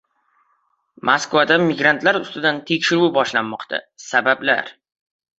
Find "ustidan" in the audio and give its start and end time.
2.19-2.57